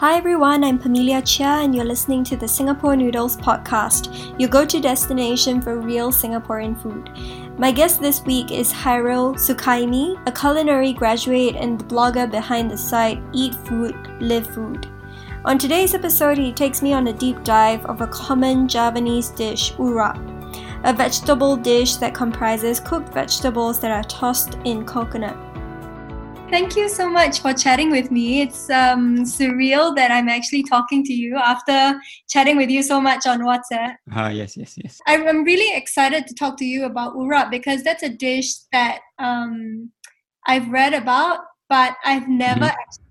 [0.00, 4.64] Hi everyone, I'm Pamelia Chia, and you're listening to the Singapore Noodles podcast, your go
[4.64, 7.10] to destination for real Singaporean food.
[7.58, 12.78] My guest this week is Hairil Sukaime, a culinary graduate and the blogger behind the
[12.78, 14.88] site Eat Food, Live Food.
[15.44, 19.74] On today's episode, he takes me on a deep dive of a common Javanese dish,
[19.74, 20.16] urap,
[20.84, 25.36] a vegetable dish that comprises cooked vegetables that are tossed in coconut.
[26.50, 28.42] Thank you so much for chatting with me.
[28.42, 33.24] It's um, surreal that I'm actually talking to you after chatting with you so much
[33.24, 33.94] on WhatsApp.
[34.10, 34.98] Ah, uh, yes, yes, yes.
[35.06, 39.92] I'm really excited to talk to you about urap because that's a dish that um,
[40.44, 42.80] I've read about, but I've never mm-hmm.
[42.82, 43.04] actually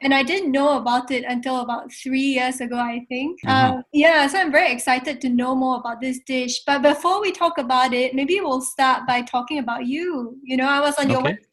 [0.00, 3.40] and I didn't know about it until about three years ago, I think.
[3.44, 3.78] Uh-huh.
[3.78, 6.62] Uh, yeah, so I'm very excited to know more about this dish.
[6.64, 10.38] But before we talk about it, maybe we'll start by talking about you.
[10.44, 11.12] You know, I was on okay.
[11.12, 11.47] your website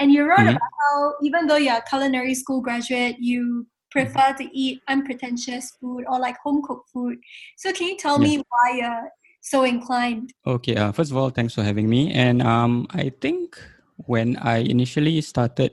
[0.00, 0.56] and you wrote mm-hmm.
[0.56, 6.04] about how, even though you're a culinary school graduate, you prefer to eat unpretentious food
[6.08, 7.18] or like home cooked food.
[7.58, 8.38] So, can you tell yes.
[8.38, 9.10] me why you're
[9.42, 10.32] so inclined?
[10.46, 12.12] Okay, uh, first of all, thanks for having me.
[12.12, 13.60] And um, I think
[13.96, 15.72] when I initially started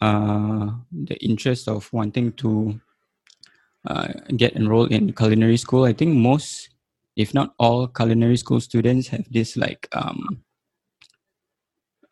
[0.00, 2.80] uh, the interest of wanting to
[3.86, 6.70] uh, get enrolled in culinary school, I think most,
[7.16, 10.42] if not all, culinary school students have this like um,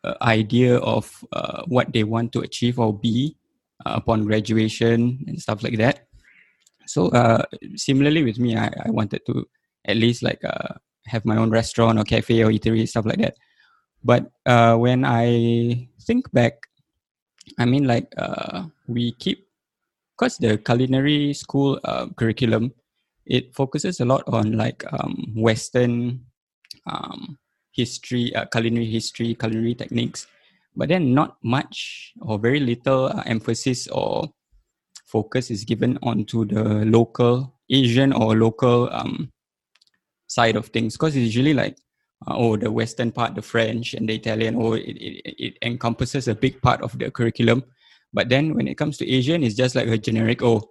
[0.03, 3.37] uh, idea of uh, what they want to achieve or be
[3.85, 6.07] uh, upon graduation and stuff like that.
[6.87, 7.43] So uh,
[7.75, 9.47] similarly with me, I, I wanted to
[9.85, 13.35] at least like uh, have my own restaurant or cafe or eatery stuff like that.
[14.03, 14.31] But
[14.79, 16.53] when I think back,
[17.59, 18.11] I mean like
[18.87, 19.47] we keep
[20.17, 21.79] because the culinary school
[22.17, 22.73] curriculum
[23.25, 26.25] it focuses a lot on like um, Western
[26.87, 27.37] um,
[27.71, 30.27] history, uh, culinary history, culinary techniques,
[30.75, 34.29] but then not much or very little uh, emphasis or
[35.05, 39.31] focus is given onto the local Asian or local um,
[40.27, 40.95] side of things.
[40.95, 41.77] Because it's usually like
[42.27, 46.27] uh, oh the western part the french and the italian oh it, it, it encompasses
[46.27, 47.63] a big part of the curriculum.
[48.13, 50.69] But then when it comes to asian it's just like a generic oh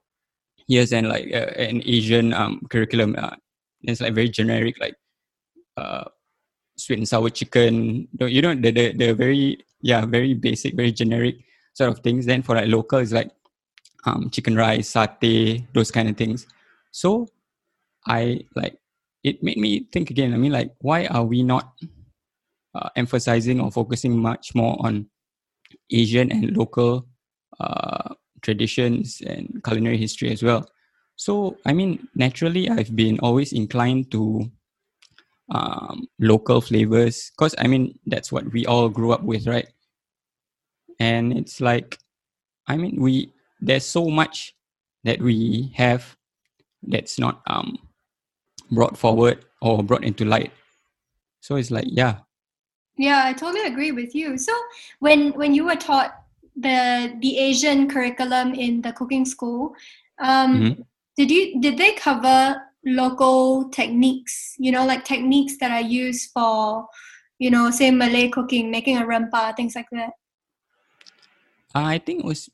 [0.69, 3.17] here's an like uh, an asian um, curriculum.
[3.19, 3.37] Uh,
[3.83, 4.95] it's like very generic like
[5.77, 6.05] uh,
[6.81, 11.37] sweet and sour chicken you know the, the the very yeah very basic very generic
[11.75, 12.27] sort of things.
[12.27, 13.31] Then for like local it's like
[14.05, 16.47] um, chicken rice satay those kind of things.
[16.91, 17.29] So
[18.07, 18.79] i like
[19.23, 20.33] it made me think again.
[20.33, 21.73] I mean like why are we not
[22.75, 25.07] uh, emphasizing or focusing much more on
[25.93, 27.07] asian and local
[27.61, 30.65] uh, traditions and culinary history as well?
[31.17, 34.51] So i mean naturally i've been always inclined to
[35.51, 39.69] um, local flavors because i mean that's what we all grew up with right?
[40.99, 41.99] And it's like
[42.67, 44.55] i mean we there's so much
[45.05, 46.17] that we have
[46.83, 47.79] that's not um,
[48.71, 50.53] brought forward or brought into light.
[51.41, 52.19] So it's like yeah.
[52.97, 54.37] Yeah i totally agree with you.
[54.37, 54.53] So
[54.99, 56.21] when when you were taught
[56.57, 59.75] the the asian curriculum in the cooking school
[60.19, 60.83] um, mm-hmm.
[61.17, 66.87] did you did they cover local techniques, you know, like techniques that I use for,
[67.39, 70.11] you know, say Malay cooking, making a rempah, things like that?
[71.75, 72.49] I think it was,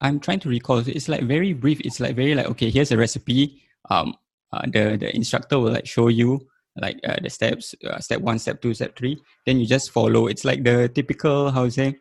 [0.00, 1.80] I'm trying to recall, it's like very brief.
[1.80, 3.62] It's like very like, okay, here's a recipe.
[3.88, 4.14] Um,
[4.52, 6.40] uh, the, the instructor will like show you
[6.76, 9.20] like uh, the steps, uh, step one, step two, step three.
[9.46, 10.26] Then you just follow.
[10.26, 11.98] It's like the typical, how to say,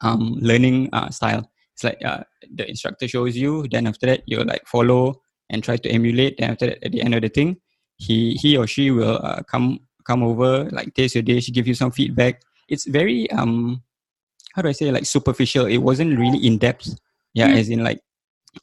[0.00, 1.50] um, learning uh, style.
[1.74, 2.24] It's like uh,
[2.54, 6.38] the instructor shows you, then after that you like follow and try to emulate.
[6.38, 7.56] And after that, at the end of the thing,
[7.96, 11.74] he he or she will uh, come come over, like taste your dish, give you
[11.74, 12.42] some feedback.
[12.68, 13.82] It's very um,
[14.54, 15.66] how do I say like superficial.
[15.66, 16.94] It wasn't really in depth.
[17.34, 17.58] Yeah, mm.
[17.58, 18.00] as in like,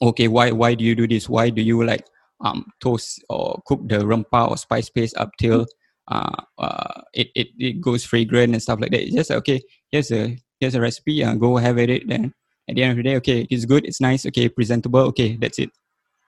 [0.02, 1.30] okay, why why do you do this?
[1.30, 2.06] Why do you like
[2.44, 5.66] um toast or cook the rempah or spice paste up till
[6.10, 9.04] uh, uh it, it it goes fragrant and stuff like that.
[9.04, 9.62] It's just okay.
[9.92, 11.24] Here's a here's a recipe.
[11.24, 12.08] Uh, go have at it.
[12.08, 12.34] Then
[12.68, 13.86] at the end of the day, okay, it's good.
[13.86, 14.26] It's nice.
[14.26, 15.02] Okay, presentable.
[15.14, 15.70] Okay, that's it.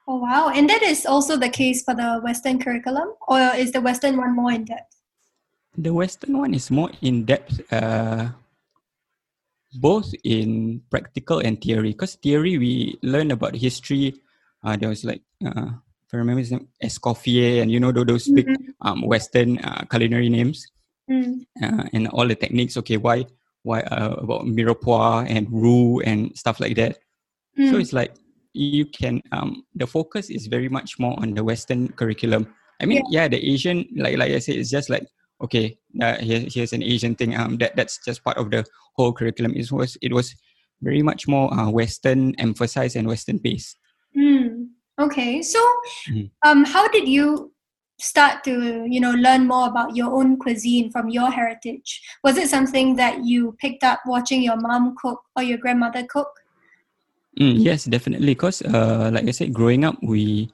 [0.08, 0.48] Oh wow!
[0.48, 4.34] And that is also the case for the Western curriculum, or is the Western one
[4.34, 4.96] more in depth?
[5.76, 8.32] The Western one is more in depth, uh,
[9.76, 11.92] both in practical and theory.
[11.92, 14.16] Because theory, we learn about history.
[14.64, 18.32] Uh, there was like, uh, if I remember his name, Escoffier, and you know those
[18.32, 18.88] big mm-hmm.
[18.88, 20.64] um, Western uh, culinary names,
[21.04, 21.44] mm.
[21.62, 22.78] uh, and all the techniques.
[22.78, 23.26] Okay, why
[23.60, 26.96] why uh, about mirepoix and roux and stuff like that.
[27.60, 27.70] Mm.
[27.70, 28.16] So it's like
[28.58, 32.46] you can um, the focus is very much more on the western curriculum
[32.80, 35.06] i mean yeah, yeah the asian like like i said it's just like
[35.40, 38.64] okay uh, here, here's an asian thing um that that's just part of the
[38.96, 40.34] whole curriculum it was it was
[40.82, 43.78] very much more uh, Western emphasized and Western based.
[44.16, 44.68] Mm.
[45.00, 45.60] Okay, so
[46.08, 46.30] Mhm.
[46.44, 47.52] um, how did you
[48.00, 52.00] start to you know learn more about your own cuisine from your heritage?
[52.24, 56.30] Was it something that you picked up watching your mom cook or your grandmother cook?
[57.38, 58.34] Mm, yes, definitely.
[58.34, 60.50] Because, uh, like I said, growing up, we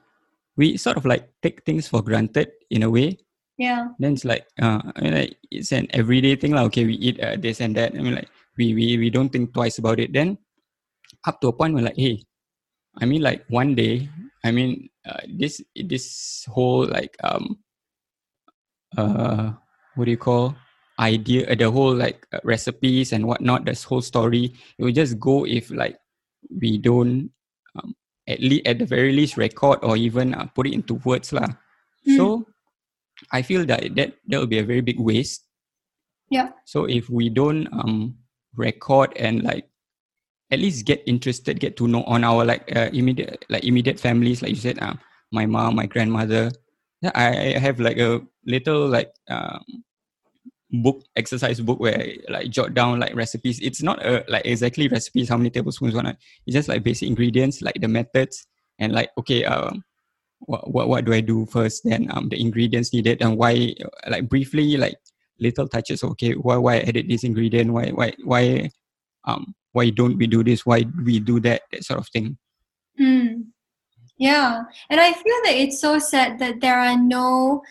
[0.56, 3.18] we sort of like take things for granted in a way.
[3.56, 3.88] Yeah.
[3.98, 6.52] Then it's like, uh, I mean, like it's an everyday thing.
[6.52, 7.94] Like, okay, we eat uh, this and that.
[7.94, 8.28] I mean, like
[8.58, 10.12] we, we we don't think twice about it.
[10.12, 10.36] Then,
[11.24, 12.20] up to a point where like, hey,
[13.00, 14.08] I mean, like one day,
[14.44, 17.64] I mean, uh, this this whole like um,
[18.98, 19.52] uh,
[19.94, 20.54] what do you call
[21.00, 21.48] idea?
[21.56, 23.64] The whole like uh, recipes and whatnot.
[23.64, 25.96] This whole story, it will just go if like
[26.50, 27.30] we don't
[27.76, 27.94] um,
[28.28, 31.48] at least at the very least record or even uh, put it into words lah.
[32.06, 32.16] Mm.
[32.16, 32.46] So
[33.32, 35.46] I feel that that that will be a very big waste.
[36.30, 36.50] Yeah.
[36.64, 38.16] So if we don't um
[38.56, 39.68] record and like
[40.50, 44.42] at least get interested, get to know on our like uh, immediate like immediate families,
[44.42, 44.98] like you said, um,
[45.32, 46.50] my mom, my grandmother.
[47.02, 49.84] Yeah, I, I have like a little like um
[50.82, 53.60] book exercise book where I like jot down like recipes.
[53.60, 56.06] It's not a like exactly recipes how many tablespoons one.
[56.06, 58.46] It's just like basic ingredients, like the methods
[58.78, 59.84] and like okay um
[60.40, 61.84] what what, what do I do first?
[61.84, 63.74] Then um the ingredients needed and why
[64.08, 64.96] like briefly like
[65.38, 66.02] little touches.
[66.02, 67.72] Okay, why why I added this ingredient?
[67.72, 68.70] Why why why
[69.24, 70.64] um why don't we do this?
[70.64, 71.62] Why we do that?
[71.72, 72.38] That sort of thing.
[73.00, 73.46] Mm.
[74.16, 77.62] Yeah, and I feel that it's so sad that there are no,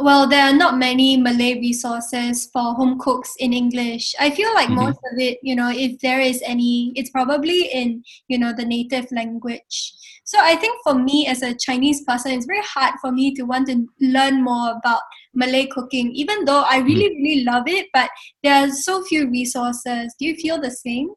[0.00, 4.14] well, there are not many Malay resources for home cooks in English.
[4.20, 4.74] I feel like Mhm.
[4.74, 8.64] most of it, you know, if there is any, it's probably in, you know, the
[8.64, 9.94] native language.
[10.24, 13.42] So I think for me as a Chinese person, it's very hard for me to
[13.42, 15.00] want to learn more about
[15.34, 18.10] Malay cooking, even though I really, really love it, but
[18.42, 20.14] there are so few resources.
[20.18, 21.10] Do you feel the same?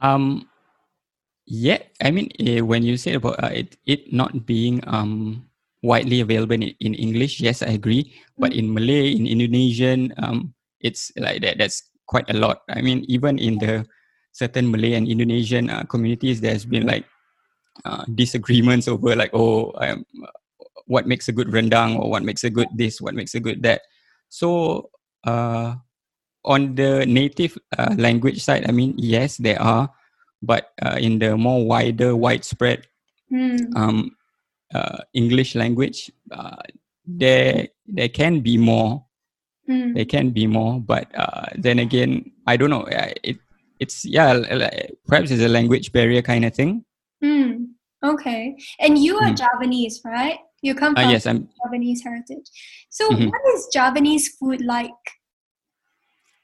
[0.00, 0.48] Um,
[1.46, 5.46] yeah, I mean, eh, when you say about uh, it, it not being um
[5.84, 8.16] widely available in, in English, yes, I agree.
[8.40, 11.58] But in Malay, in Indonesian, um, it's like that.
[11.58, 12.64] That's quite a lot.
[12.72, 13.84] I mean, even in the
[14.32, 17.04] certain Malay and Indonesian uh, communities, there's been like
[17.84, 20.04] uh, disagreements over like, oh, um,
[20.86, 23.62] what makes a good rendang or what makes a good this, what makes a good
[23.62, 23.82] that.
[24.28, 24.90] So,
[25.24, 25.76] uh,
[26.44, 29.88] on the native uh, language side, I mean, yes, there are,
[30.42, 32.88] but uh, in the more wider, widespread
[33.32, 33.74] Mm.
[33.74, 34.10] um,
[34.72, 36.62] uh, English language, uh,
[37.06, 39.04] there there can be more.
[39.68, 39.94] Mm.
[39.94, 42.84] There can be more, but uh, then again, I don't know.
[42.84, 43.38] uh, It
[43.80, 44.38] it's yeah,
[45.08, 46.84] perhaps it's a language barrier kind of thing.
[47.24, 47.72] Mm,
[48.04, 48.56] okay.
[48.78, 49.40] And you are Mm.
[49.40, 50.38] Javanese, right?
[50.62, 51.48] You come Uh, from yes, I'm.
[51.64, 52.48] Javanese heritage.
[52.88, 53.28] So Mhm.
[53.32, 55.02] what is Javanese food like?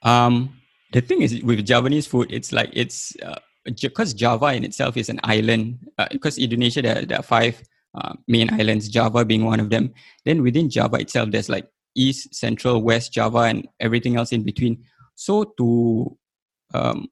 [0.03, 0.57] Um,
[0.93, 3.13] the thing is with Javanese food, it's like it's
[3.81, 5.79] because Java in itself is an island.
[6.11, 7.61] Because Indonesia, there, there are five
[7.95, 9.93] uh, main islands, Java being one of them.
[10.25, 14.85] Then within Java itself, there's like East, Central, West Java, and everything else in between.
[15.17, 16.17] So to
[16.73, 17.09] um,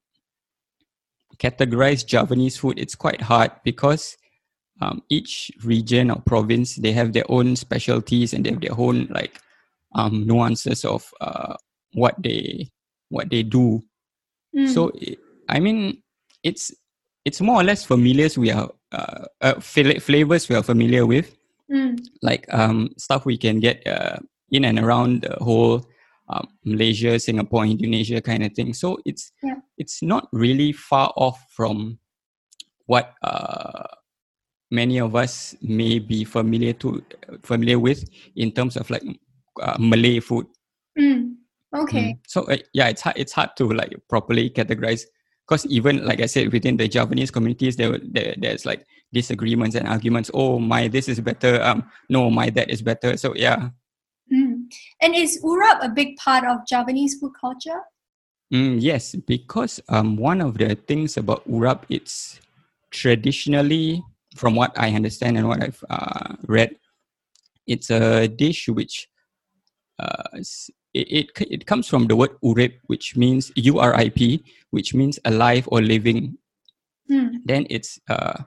[1.39, 4.17] categorize Javanese food, it's quite hard because
[4.81, 9.07] um, each region or province they have their own specialties and they have their own
[9.11, 9.41] like
[9.95, 11.55] um, nuances of uh,
[11.95, 12.71] what they
[13.09, 13.83] what they do.
[14.55, 15.17] Mm, So i-
[15.49, 16.03] I mean,
[16.43, 16.73] it's
[17.29, 18.29] it's more or less familiar.
[18.37, 21.37] We are uh, uh, fla- flavors we are familiar with,
[21.71, 24.17] mm, like um, stuff we can get uh,
[24.51, 25.85] in and around the whole
[26.33, 28.73] um, Malaysia, Singapore, Indonesia kind of thing.
[28.73, 29.61] So it's Yeah.
[29.77, 32.01] it's not really far off from
[32.89, 33.85] what uh,
[34.73, 37.05] many of us may be familiar to
[37.45, 39.05] familiar with in terms of like
[39.61, 40.47] uh, Malay food.
[40.97, 41.37] mm.
[41.77, 42.17] Okay.
[42.17, 42.19] Mm.
[42.25, 43.17] So uh, yeah, it's hard.
[43.21, 45.05] It's hard to like properly categorize
[45.49, 49.89] because even like I said, within the Javanese communities, there, there there's like disagreements and
[49.89, 50.31] arguments.
[50.35, 51.63] Oh, my this is better.
[51.63, 53.17] Um, no, my that is better.
[53.17, 53.71] So yeah,
[54.33, 54.69] Mm.
[55.01, 57.81] And is urap a big part of Javanese food culture?
[58.53, 62.41] mm, yes, because um one of the things about urap, it's
[62.91, 64.05] traditionally,
[64.37, 66.77] from what I understand and what I've uh, read,
[67.67, 69.09] it's a dish which
[69.99, 70.41] uh,
[70.95, 74.95] it, it it comes from the word urip, which means U R I P, which
[74.95, 76.37] means alive or living.
[77.09, 77.41] Mm.
[77.49, 78.45] then it's uh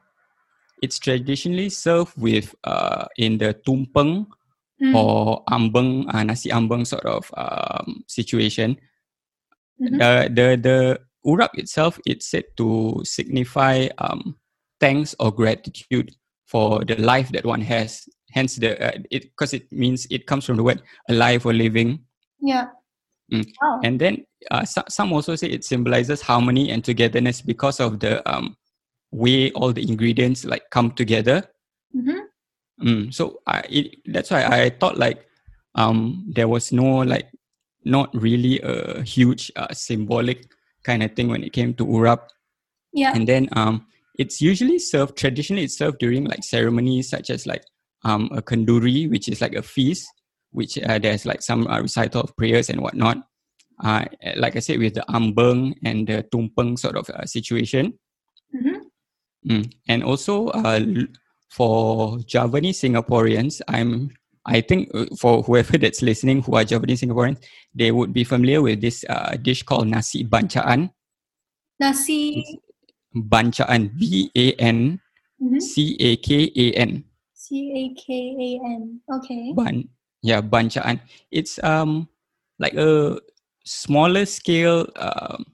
[0.86, 4.28] it's traditionally served with uh in the tumpeng
[4.82, 4.98] Mm.
[4.98, 8.78] or ambeng uh, nasi ambeng sort of um situation
[9.82, 9.98] Mhm.
[9.98, 10.78] the the the
[11.26, 14.38] urap itself it's said to signify um
[14.82, 16.10] thanks or gratitude
[16.50, 20.46] for the life that one has hence the uh, it because it means it comes
[20.46, 22.02] from the word alive or living
[22.42, 22.68] Yeah.
[23.32, 23.48] Mm.
[23.62, 23.80] Wow.
[23.84, 28.28] and then uh, so, some also say it symbolizes harmony and togetherness because of the
[28.30, 28.58] um,
[29.12, 31.44] way all the ingredients like come together.
[31.96, 32.88] Mm-hmm.
[32.88, 35.26] Mm, so I, it, that's why I thought like
[35.76, 37.30] um, there was no like
[37.86, 40.50] not really a huge uh, symbolic
[40.84, 42.28] kind of thing when it came to urap.
[42.94, 43.14] Yeah.
[43.16, 43.86] And then um,
[44.18, 45.64] it's usually served traditionally.
[45.64, 47.64] It's served during like ceremonies such as like
[48.04, 50.08] um, a kanduri, which is like a feast,
[50.52, 53.24] which uh, there's like some uh, recital of prayers and whatnot.
[53.84, 54.06] Uh,
[54.36, 57.98] like I said, with the ambeng and the tumpeng sort of uh, situation.
[58.54, 59.52] Mm-hmm.
[59.52, 59.74] Mm.
[59.88, 60.82] And also uh,
[61.50, 64.12] for Javanese Singaporeans, I'm
[64.46, 67.42] I think uh, for whoever that's listening who are Javanese Singaporeans,
[67.74, 70.92] they would be familiar with this uh, dish called nasi bancakan.
[71.80, 72.46] Nasi
[73.16, 75.00] Bancakan, B A N
[75.42, 75.60] mm-hmm.
[75.60, 77.04] C A K A N.
[77.34, 78.06] C A K
[78.40, 79.02] A N.
[79.12, 79.54] Okay.
[79.56, 79.90] Ban,
[80.22, 81.00] yeah, bancakan.
[81.32, 82.08] It's um
[82.60, 83.20] like a
[83.66, 85.46] smaller scale um,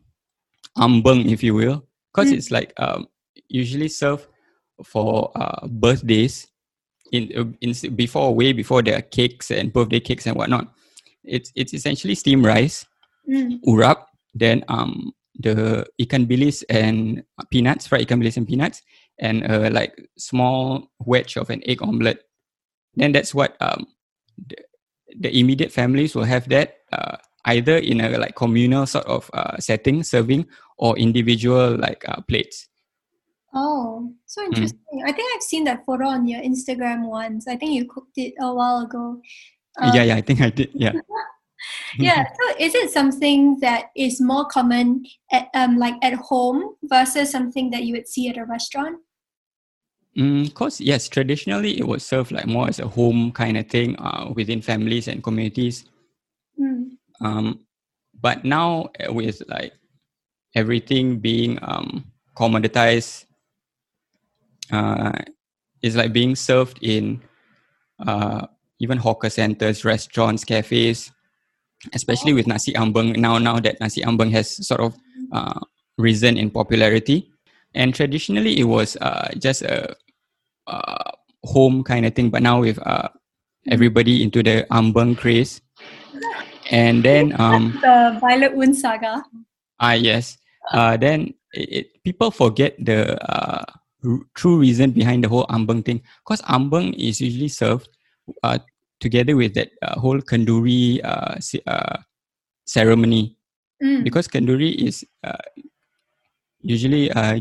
[0.77, 2.37] ambeng, if you will, because Mm.
[2.37, 3.07] it's like um
[3.49, 4.27] usually served
[4.83, 6.47] for uh, birthdays
[7.11, 10.67] in, uh, in before way before there are cakes and birthday cakes and whatnot.
[11.23, 12.85] It's it's essentially steamed rice,
[13.27, 13.59] Mm.
[13.67, 18.81] urap, then um the ikan bilis and peanuts, fried ikan bilis and peanuts,
[19.19, 22.23] and uh, like small wedge of an egg omelette.
[22.95, 23.87] Then that's what um
[24.37, 24.57] the,
[25.19, 29.57] the immediate families will have that uh, either in a like communal sort of uh,
[29.57, 30.45] setting, serving,
[30.77, 32.67] or individual like uh, plates.
[33.53, 34.47] Oh, so Mm.
[34.47, 35.03] interesting.
[35.05, 37.47] I think I've seen that photo on your Instagram once.
[37.47, 39.21] I think you cooked it a while ago.
[39.81, 40.69] Um, yeah, yeah, I think I did.
[40.73, 40.93] Yeah.
[41.97, 47.31] yeah so is it something that is more common at um like at home versus
[47.31, 48.97] something that you would see at a restaurant
[50.17, 53.95] Mm, cause yes, traditionally it was served like more as a home kind of thing
[53.99, 55.85] uh, within families and communities.
[56.59, 56.89] mm.
[57.21, 57.65] Um,
[58.19, 59.73] but now uh, with like
[60.55, 62.05] everything being um,
[62.35, 63.25] commoditized,
[64.71, 65.11] uh,
[65.83, 67.21] it's like being served in
[68.05, 68.47] uh,
[68.79, 71.11] even hawker centers, restaurants, cafes,
[71.93, 73.17] especially with nasi ambeng.
[73.17, 74.97] Now, now that nasi ambeng has sort of
[75.31, 75.59] uh,
[75.97, 77.31] risen in popularity,
[77.75, 79.95] and traditionally it was uh, just a
[80.67, 81.11] uh,
[81.43, 83.09] home kind of thing, but now with uh,
[83.71, 85.61] everybody into the ambeng craze,
[86.71, 89.23] and then um, the Violet Oon saga
[89.79, 90.37] Ah, yes.
[90.73, 93.63] Uh, then it, it, people forget the uh,
[94.03, 96.01] r- true reason behind the whole ambeng thing.
[96.25, 97.89] Because ambeng is usually served
[98.43, 98.57] uh,
[98.99, 101.97] together with that uh, whole kanduri uh, ce- uh,
[102.65, 103.37] ceremony.
[103.81, 104.03] Mm.
[104.03, 105.45] Because kanduri is uh,
[106.61, 107.39] usually uh,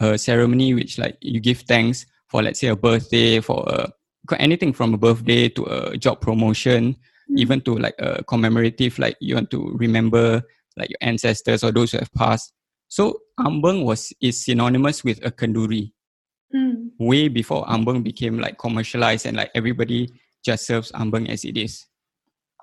[0.00, 3.90] a ceremony which like you give thanks for let's say a birthday, for a,
[4.38, 6.96] anything from a birthday to a job promotion,
[7.30, 7.38] Mm.
[7.38, 10.40] even to like a commemorative, like you want to remember
[10.78, 12.54] like your ancestors or those who have passed.
[12.88, 15.92] So ambeng was is synonymous with a kanduri
[16.54, 16.96] Mm.
[16.98, 20.08] way before ambeng became like commercialized and like everybody
[20.42, 21.84] just serves ambeng as it is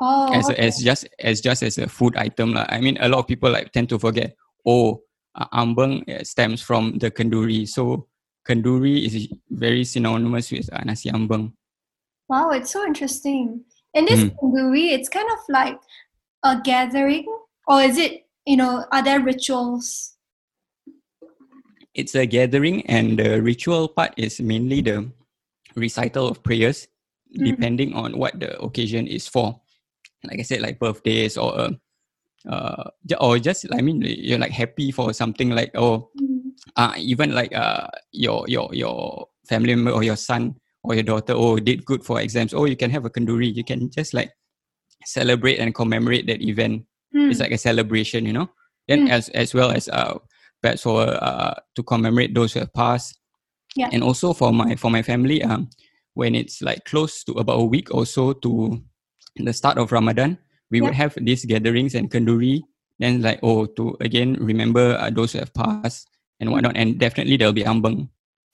[0.02, 0.66] oh as a, okay.
[0.66, 2.66] as just as just as a food item lah.
[2.70, 4.34] I mean a lot of people like tend to forget
[4.66, 5.05] oh
[5.36, 8.08] uh, ambeng uh, stems from the kanduri so
[8.48, 11.52] kanduri is very synonymous with uh, nasi ambeng
[12.30, 13.64] wow it's so interesting.
[13.96, 14.36] And this Mm.
[14.42, 15.80] kanduri it's kind of like
[16.44, 17.26] a gathering
[17.68, 20.18] or is it you know are there rituals?
[21.96, 25.08] It's a gathering and the ritual part is mainly the
[25.76, 26.88] recital of prayers
[27.36, 27.52] Mm.
[27.52, 29.60] depending on what the occasion is for.
[30.24, 31.72] Like i said like birthdays or uh,
[32.50, 32.84] uh
[33.20, 36.52] or just i mean you're like happy for something like oh Mm.
[36.78, 41.34] uh even like uh your your your family member or your son or your daughter
[41.36, 44.32] oh did good for exams oh you can have a kanduri you can just like
[45.06, 46.84] celebrate and commemorate that event
[47.16, 47.32] Mm.
[47.32, 48.50] it's like a celebration you know
[48.88, 49.12] then Mm.
[49.12, 50.18] as as well as uh
[50.62, 53.16] perhaps for uh to commemorate those who have passed
[53.76, 53.90] Yeah.
[53.92, 55.70] and also for my for my family um
[56.16, 58.80] when it's like close to about a week or so to
[59.36, 60.38] the start of ramadan
[60.72, 62.62] we would have these gatherings and kanduri
[63.00, 67.38] then like oh to again remember uh, those who have passed and whatnot and definitely
[67.38, 68.08] there'll be ambeng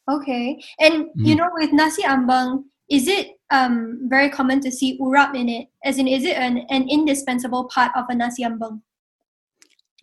[0.10, 0.60] Okay.
[0.80, 1.38] And you Mhm.
[1.38, 5.70] know, with nasi ambeng, is it um very common to see urap in it?
[5.86, 8.82] As in, is it an, an indispensable part of a nasi ambeng?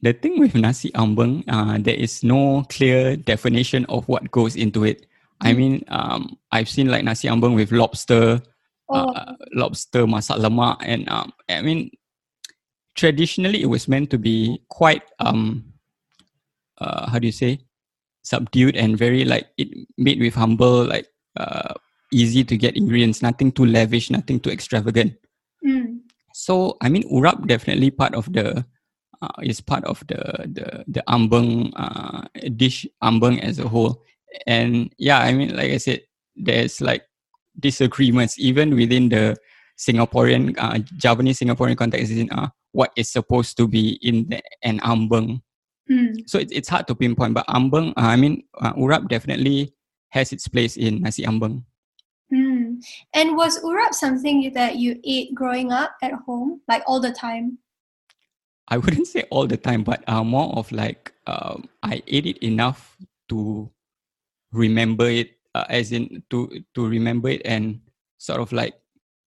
[0.00, 4.85] the thing with nasi ambeng, uh, there is no clear definition of what goes into
[4.87, 5.07] it.
[5.43, 5.57] I Mm.
[5.59, 8.41] mean, um, I've seen like nasi ambeng with lobster,
[8.88, 11.91] Oh, uh, lobster masak lemak, and um, I mean,
[12.99, 15.62] traditionally it was meant to be quite um,
[16.81, 17.59] uh, how do you say,
[18.23, 21.75] subdued and very like it made with humble, like uh,
[22.12, 25.14] easy to get ingredients, nothing too lavish, nothing too extravagant.
[25.64, 26.00] mm,
[26.35, 28.64] So I mean, urap definitely part of the
[29.23, 32.26] uh, is part of the the the ambeng uh,
[32.57, 34.02] dish ambeng as a whole.
[34.47, 36.02] And yeah, I mean, like I said,
[36.37, 37.02] there's like
[37.59, 39.37] disagreements even within the
[39.78, 44.81] Singaporean uh, Javanese Singaporean context in uh, what is supposed to be in the, an
[44.81, 45.43] ambeng.
[45.91, 46.29] Mm.
[46.29, 49.73] So it, it's hard to pinpoint, but ambeng, uh, I mean, uh, urap definitely
[50.11, 51.65] has its place in nasi ambeng.
[52.33, 52.85] Mm.
[53.15, 57.59] And was urap something that you ate growing up at home, like all the time?
[58.69, 62.39] I wouldn't say all the time, but uh, more of like um, I ate it
[62.45, 62.97] enough
[63.31, 63.71] to
[64.53, 67.81] remember it, uh, as in to to remember it and
[68.19, 68.77] sort of like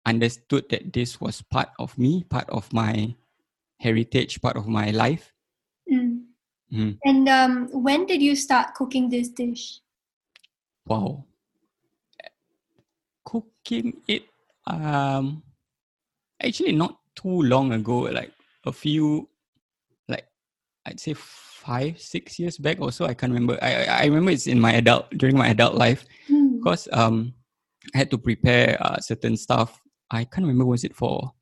[0.06, 3.16] understood that this was part of me, part of my
[3.82, 5.34] heritage, part of my life.
[5.92, 6.30] Mm.
[6.72, 6.98] Mm.
[7.04, 9.82] And um, when did you start cooking this dish?
[10.86, 11.26] Wow.
[13.26, 14.24] Cooking it,
[14.68, 15.44] um,
[16.42, 18.32] actually not too long ago, like
[18.66, 19.28] a few,
[20.08, 20.26] like
[20.86, 23.06] I'd say five, six years back or so.
[23.06, 23.58] I can't remember.
[23.62, 26.58] I I remember it's in my adult during my adult life Mm.
[26.58, 27.34] because um
[27.94, 29.82] I had to prepare uh, certain stuff.
[30.10, 31.34] I can't remember was it for.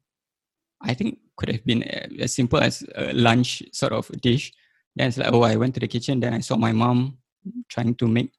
[0.81, 4.51] I think could have been uh, as simple as a lunch sort of dish.
[4.95, 6.19] Then it's like oh I went to the kitchen.
[6.19, 7.17] Then I saw my mom
[7.69, 8.31] trying to make.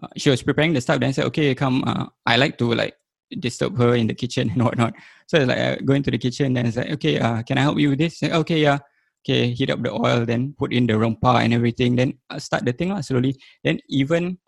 [0.00, 1.00] Uh, she was preparing the stuff.
[1.00, 1.82] Then I said okay come.
[1.84, 2.94] Uh, I like to like
[3.40, 4.94] disturb her in the kitchen and whatnot.
[5.26, 6.54] So it's like I go into the kitchen.
[6.54, 8.20] Then it's like okay uh, can I help you with this?
[8.20, 8.78] Say, okay yeah.
[9.26, 11.96] Okay, heat up the oil, then put in the rempah and everything.
[11.96, 13.34] Then uh, start the thing lah slowly.
[13.64, 14.38] Then even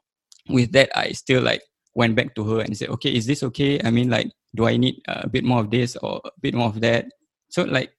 [0.49, 1.61] with that, I still like
[1.94, 3.80] went back to her and said, okay, is this okay?
[3.82, 6.68] I mean, like, do I need a bit more of this or a bit more
[6.68, 7.06] of that?
[7.50, 7.92] So, like,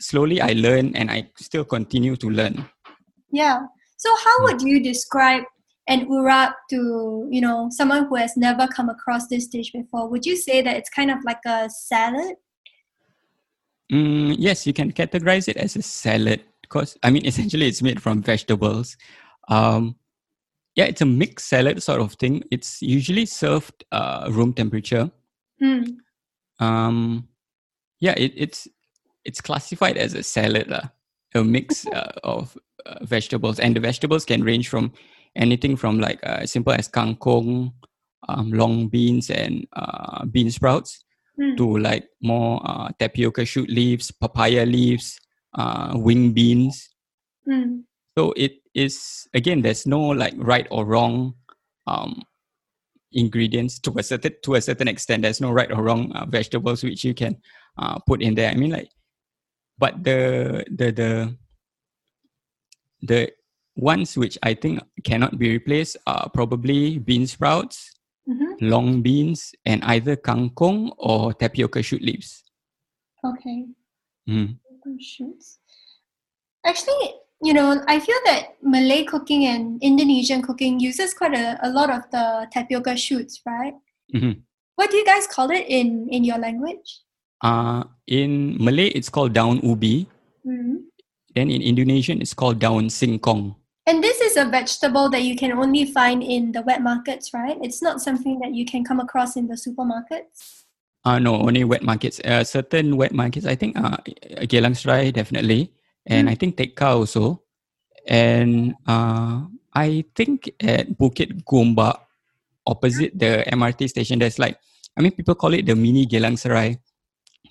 [0.00, 2.68] slowly I learn and I still continue to learn.
[3.32, 3.60] Yeah.
[3.96, 5.44] So how would you describe
[5.88, 10.08] an urap to you know someone who has never come across this dish before?
[10.08, 12.36] Would you say that it's kind of like a salad?
[13.92, 18.02] Mm, yes, you can categorize it as a salad because, I mean, essentially it's made
[18.02, 18.96] from vegetables.
[19.48, 19.96] Um,
[20.74, 22.42] yeah, it's a mixed salad sort of thing.
[22.50, 25.10] It's usually served uh, room temperature.
[25.62, 25.96] Mm.
[26.58, 27.28] Um,
[28.00, 28.68] yeah, it, it's
[29.26, 30.86] it's classified as a salad, lah.
[31.34, 34.92] a mix uh, of uh, vegetables, and the vegetables can range from
[35.34, 37.72] anything from like uh, simple as kangkong,
[38.28, 41.04] um, long beans, and uh, bean sprouts
[41.36, 41.56] Mm.
[41.60, 45.20] to like more uh, tapioca shoot leaves, papaya leaves,
[45.52, 46.88] uh, wing beans.
[47.46, 47.84] Mm.
[48.16, 51.34] So it is again, there's no like right or wrong
[51.86, 52.22] um,
[53.12, 55.28] ingredients to a certain to a certain extent.
[55.28, 57.36] There's no right or wrong uh, vegetables which you can
[57.76, 58.50] uh, put in there.
[58.50, 58.88] I mean, like,
[59.78, 61.36] but the the the
[63.02, 63.32] the
[63.76, 67.92] ones which I think cannot be replaced are probably bean sprouts,
[68.26, 72.42] hmm long beans, and either kangkong or tapioca shoot leaves.
[73.24, 73.66] Okay.
[74.28, 74.56] Mm.
[74.98, 75.58] Shoots.
[76.64, 81.68] Actually, you know, I feel that Malay cooking and Indonesian cooking uses quite a, a
[81.68, 83.74] lot of the tapioca shoots, right?
[84.14, 84.42] Mhm.
[84.76, 87.00] What do you guys call it in in your language?
[87.42, 90.08] Uh, in Malay, it's called daun ubi.
[90.46, 90.88] Mm.
[91.34, 93.54] Then in Indonesian, it's called daun singkong.
[93.86, 97.56] And this is a vegetable that you can only find in the wet markets, right?
[97.62, 100.64] It's not something that you can come across in the supermarkets.
[101.04, 102.18] Uh, no, only wet markets.
[102.24, 103.96] Uh, certain wet markets, I think uh,
[104.50, 105.70] Geylang Serai definitely,
[106.04, 106.32] and Mm.
[106.32, 107.42] I think Tekka also.
[108.08, 112.00] And uh, I think at Bukit Gombak,
[112.66, 114.58] opposite the MRT station, there's like,
[114.98, 116.78] I mean, people call it the mini Geylang Serai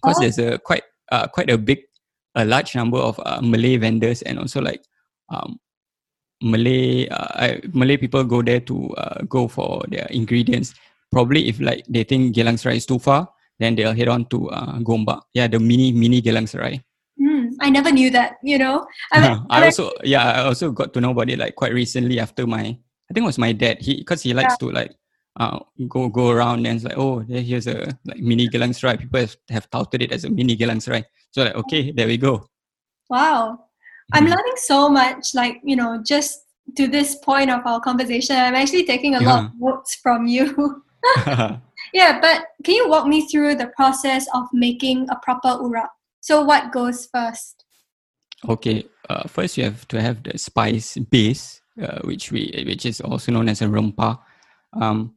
[0.01, 0.21] because Oh.
[0.21, 1.79] there's a quite uh, quite a big,
[2.35, 4.83] a large number of uh, Malay vendors and also like
[5.29, 5.59] um,
[6.43, 10.73] Malay uh, I- Malay people go there to uh, go for their ingredients.
[11.11, 13.29] Probably if like they think Geylang Serai is too far,
[13.59, 15.21] then they'll head on to uh, Gombak.
[15.33, 16.83] Yeah, the mini mini Geylang Serai.
[17.21, 18.85] Mm, I never knew that, you know.
[19.13, 22.19] I mean, I also yeah I also got to know about it like quite recently
[22.19, 22.75] after my
[23.07, 23.79] I think it was my dad.
[23.79, 24.91] He because he likes to like
[25.37, 28.97] uh go go around and it's like oh here's a like mini Geylang Serai.
[28.97, 31.03] People have, have touted it as a mini Geylang Serai.
[31.31, 32.47] So like okay there we go.
[33.09, 33.59] wow.
[34.13, 34.29] I'm Mhm.
[34.37, 36.45] learning so much, like, you know, just
[36.77, 38.35] to this point of our conversation.
[38.35, 40.83] I'm actually taking a lot of notes from you.
[41.93, 45.89] yeah, but can you walk me through the process of making a proper urap?
[46.21, 47.65] So, what goes first?
[48.47, 53.01] Okay, uh, first you have to have the spice base, uh, which we which is
[53.01, 54.19] also known as a rempah.
[54.73, 55.13] Um,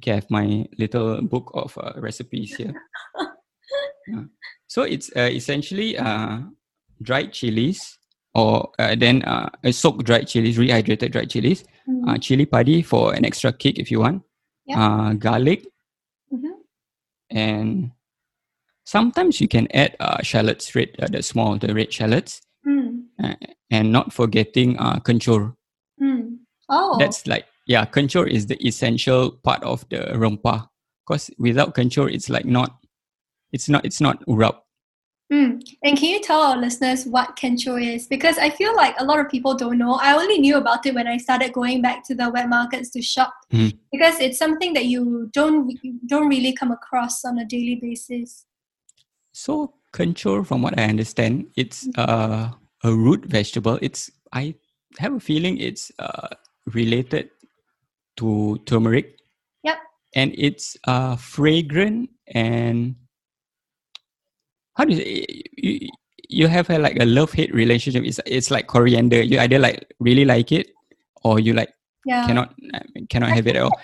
[0.00, 2.74] okay, I have my little book of uh, recipes here.
[4.08, 4.24] Yeah.
[4.66, 6.40] So it's uh, essentially uh,
[7.02, 7.98] dried chilies,
[8.34, 13.14] or uh, then uh, soaked dried chilies, rehydrated dried chilies, Mm, uh, chili padi for
[13.14, 14.22] an extra kick if you want,
[14.66, 14.78] Yeah.
[14.80, 15.66] uh, garlic,
[16.32, 16.58] mhm.
[17.30, 17.90] and
[18.84, 23.06] sometimes you can add uh, shallots, red, uh, the small, the red shallots Mm,
[23.70, 25.54] and not forgetting uh, kencur.
[26.02, 26.38] Mm.
[26.68, 26.98] Oh.
[26.98, 30.66] That's like yeah, kencur is the essential part of the rempah.
[31.06, 32.74] Because without kencur, it's like not,
[33.52, 34.56] it's not, it's not urap.
[35.32, 35.62] Mm.
[35.84, 38.08] And can you tell our listeners what kencur is?
[38.08, 39.94] Because I feel like a lot of people don't know.
[40.02, 43.02] I only knew about it when I started going back to the wet markets to
[43.02, 43.78] shop Mm.
[43.92, 48.46] because it's something that you don't don't really come across on a daily basis.
[49.32, 52.50] So kencur, from what I understand, it's uh,
[52.82, 53.78] a root vegetable.
[53.80, 54.54] It's I
[54.98, 56.34] have a feeling it's uh,
[56.74, 57.30] related
[58.20, 59.16] to turmeric.
[59.64, 59.78] Yep.
[60.14, 62.94] And it's uh, fragrant and
[64.76, 65.24] how do you
[65.56, 65.88] you,
[66.28, 68.04] you have a, like a love hate relationship.
[68.04, 69.20] It's it's like coriander.
[69.20, 70.68] You either like really like it
[71.24, 71.72] or you like
[72.06, 72.26] Yeah.
[72.26, 72.54] cannot
[73.10, 73.76] cannot have it at all.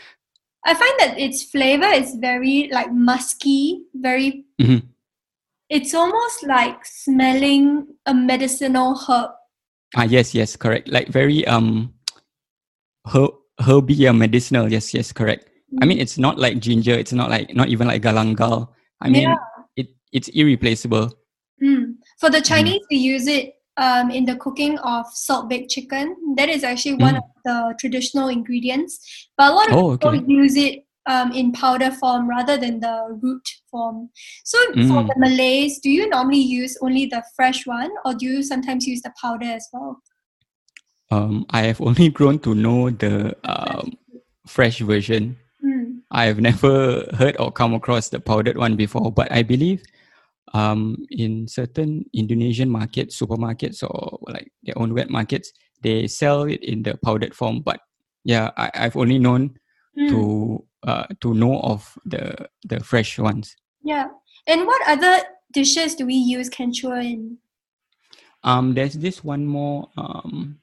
[0.65, 4.47] I find that its flavor is very like musky, very.
[4.61, 4.83] Mhm.
[5.69, 9.31] It's almost like smelling a medicinal herb.
[9.95, 10.89] Ah yes yes correct.
[10.89, 11.95] Like very um
[13.07, 14.71] herb herby uh, medicinal.
[14.71, 15.49] Yes yes correct.
[15.83, 16.95] I mean, it's not like ginger.
[16.95, 18.69] It's not like not even like galangal.
[19.01, 19.37] I mean, Yeah.
[19.77, 21.13] it it's irreplaceable.
[21.63, 21.97] Mm.
[22.21, 22.55] For the Mm-hmm.
[22.55, 26.17] Chinese, we use it um, in the cooking of salt baked chicken.
[26.37, 27.19] That is actually one Mm.
[27.19, 29.01] of the traditional ingredients.
[29.37, 30.25] But a lot of Oh, people okay.
[30.33, 34.11] use it um, in powder form rather than the root form.
[34.45, 35.07] So for Mm.
[35.09, 39.03] the Malays, do you normally use only the fresh one, or do you sometimes use
[39.03, 40.01] the powder as well?
[41.11, 43.93] Um, I have only grown to know the um,
[44.47, 45.37] fresh version.
[45.65, 46.01] Mm.
[46.11, 49.83] I have never heard or come across the powdered one before, but I believe
[50.55, 56.63] um, in certain Indonesian markets, supermarkets, or like their own wet markets, they sell it
[56.63, 57.61] in the powdered form.
[57.61, 57.81] But
[58.25, 59.59] yeah, I, I've only known
[59.97, 60.11] Mm.
[60.11, 62.37] to uh, to know of the
[62.69, 63.57] the fresh ones.
[63.83, 64.09] Yeah.
[64.47, 65.23] And what other
[65.55, 67.39] dishes do we use kencur in?
[68.45, 70.59] Um, there's this one more um,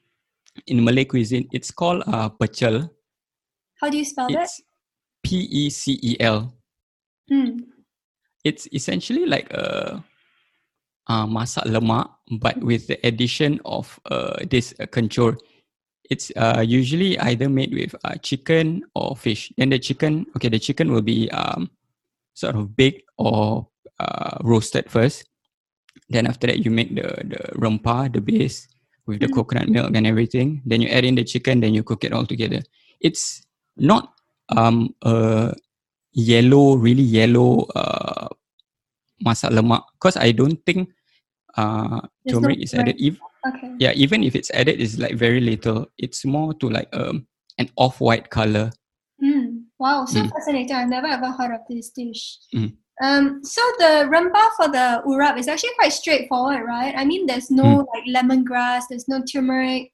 [0.66, 1.48] in Malay cuisine.
[1.52, 2.90] It's called uh, pecel.
[3.80, 4.44] How do you spell that?
[4.44, 4.62] It's
[5.22, 6.54] P E C E L.
[7.30, 7.64] Mm.
[8.44, 10.04] It's essentially like a
[11.08, 12.08] uh, masak lemak,
[12.40, 15.36] but with the addition of uh, this uh, kencur.
[16.10, 19.50] It's uh, usually either made with uh, chicken or fish.
[19.56, 21.70] Then the chicken, okay, the chicken will be um,
[22.34, 25.24] sort of baked or uh, roasted first.
[26.10, 28.68] Then after that, you make the the rempah, the base
[29.06, 30.62] with the coconut milk and everything.
[30.64, 31.60] Then you add in the chicken.
[31.60, 32.62] Then you cook it all together.
[33.00, 33.44] It's
[33.76, 34.12] not
[34.48, 35.52] um a
[36.12, 38.28] yellow, really yellow uh,
[39.24, 40.90] masak lemak because I don't think
[41.56, 42.96] uh, no turmeric is added.
[42.98, 43.76] If, Okay.
[43.76, 45.84] yeah, even if it's added, it's like very little.
[46.00, 47.28] It's more to like um
[47.60, 48.72] an off-white color.
[49.20, 49.68] Mm.
[49.78, 50.32] Wow, so Mm.
[50.32, 50.72] fascinating.
[50.72, 52.40] I've never ever heard of this dish.
[52.56, 52.72] Mm.
[53.02, 56.94] Um, so the rempah for the urap is actually quite straightforward, right?
[56.96, 57.86] I mean, there's no Mm.
[57.92, 59.90] like lemongrass, there's no turmeric,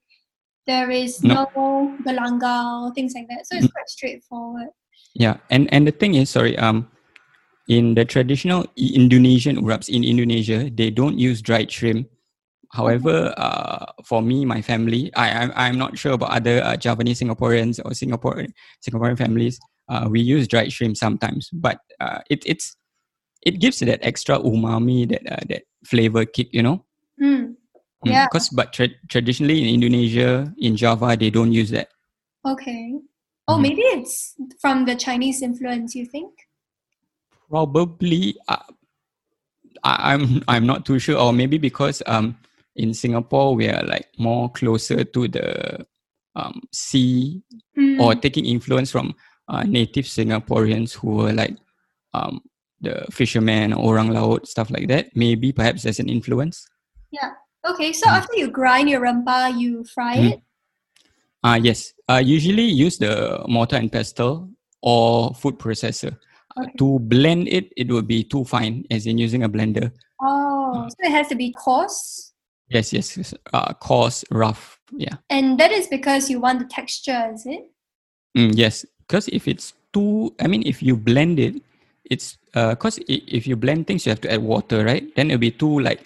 [0.67, 1.49] there is No.
[1.55, 3.47] no galangal, things like that.
[3.47, 3.73] So it's Mm.
[3.73, 4.69] quite straightforward.
[5.15, 6.87] Yeah, and and the thing is, sorry, um,
[7.67, 12.07] in the traditional Indonesian uraps in Indonesia, they don't use dried shrimp.
[12.71, 17.19] However, uh, for me, my family, I I'm, I'm not sure about other uh, Javanese
[17.19, 18.45] Singaporeans or Singapore
[18.85, 19.59] Singaporean families.
[19.89, 22.77] Uh, we use dried shrimp sometimes, but uh, it it's
[23.43, 26.85] it gives that extra umami, that uh, that flavor kick, you know.
[27.21, 27.55] Mm.
[28.03, 28.25] Yeah.
[28.25, 31.89] Because but tra- traditionally in Indonesia, in Java, they don't use that.
[32.45, 32.93] Okay.
[33.47, 33.61] Oh, Mhm.
[33.61, 36.31] maybe it's from the Chinese influence, you think?
[37.49, 38.57] Probably, uh,
[39.83, 42.37] I, I'm I'm not too sure, or maybe because um
[42.75, 45.85] in Singapore we are like more closer to the
[46.35, 47.41] um sea
[47.77, 47.99] Mm.
[47.99, 49.15] or taking influence from
[49.47, 51.55] uh, native Singaporeans who were like
[52.13, 52.41] um
[52.81, 55.15] the fishermen, orang laut, stuff like that.
[55.15, 56.67] Maybe perhaps there's an influence.
[57.11, 57.31] Yeah.
[57.65, 58.17] Okay, so Mm.
[58.17, 60.31] after you grind your rempah, you fry Mm.
[60.33, 60.39] it.
[61.43, 64.49] Ah yes, uh, usually use the mortar and pestle
[64.81, 66.17] or food processor.
[66.57, 66.73] Uh, Okay.
[66.77, 69.91] To blend it, it would be too fine, as in using a blender.
[70.21, 72.33] Oh, so it has to be coarse.
[72.67, 73.33] Yes, yes, yes.
[73.53, 74.79] Uh, coarse, rough.
[74.91, 75.17] Yeah.
[75.29, 77.71] And that is because you want the texture, is it?
[78.37, 81.61] Mm, yes, because if it's too, I mean, if you blend it,
[82.11, 85.07] it's because if you blend things, you have to add water, right?
[85.15, 86.03] Then it'll be too like,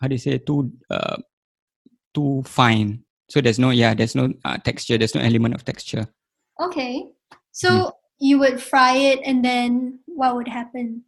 [0.00, 1.18] how do you say, too, uh,
[2.14, 3.02] too fine.
[3.28, 4.96] So there's no, yeah, there's no uh, texture.
[4.96, 6.06] There's no element of texture.
[6.60, 7.10] Okay.
[7.50, 7.90] So Hmm.
[8.22, 11.02] you would fry it and then what would happen?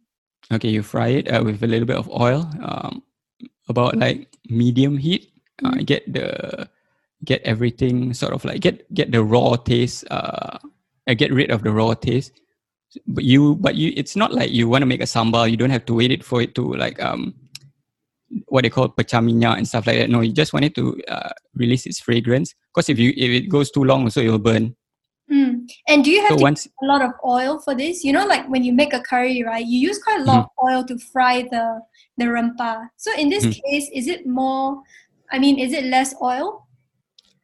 [0.51, 3.01] Okay, you fry it uh, with a little bit of oil, um,
[3.69, 5.31] about like medium heat.
[5.63, 5.85] Uh, Mm.
[5.87, 6.67] Get the
[7.23, 10.03] get everything sort of like get get the raw taste.
[10.11, 10.59] Uh,
[11.07, 12.35] uh, get rid of the raw taste.
[13.07, 15.49] But you, but you, it's not like you want to make a sambal.
[15.49, 17.33] You don't have to wait it for it to like um
[18.47, 19.17] what they call pecah
[19.57, 20.09] and stuff like that.
[20.09, 22.53] No, you just want it to uh, release its fragrance.
[22.73, 24.75] Because if you if it goes too long, so it will burn.
[25.31, 25.67] Mm.
[25.87, 28.03] And do you have So to once- use a lot of oil for this?
[28.03, 29.65] You know, like when you make a curry, right?
[29.65, 31.81] You use quite a lot of oil to fry the
[32.17, 32.89] the rempah.
[32.97, 33.59] So in this Mm.
[33.69, 34.81] case, is it more?
[35.31, 36.67] I mean, is it less oil?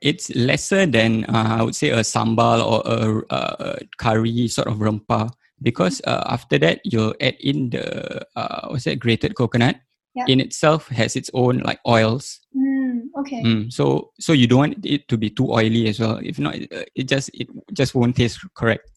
[0.01, 4.77] It's lesser than uh, I would say a sambal or a, a curry sort of
[4.77, 5.29] rempah
[5.61, 9.77] because uh, after that you'll add in the uh, what's that grated coconut.
[10.13, 10.25] Yeah.
[10.27, 12.41] In itself has its own like oils.
[12.51, 13.41] Mm, okay.
[13.43, 16.19] Mm, so so you don't want it to be too oily as well.
[16.21, 18.91] If not, it, uh, it just it just won't taste correct.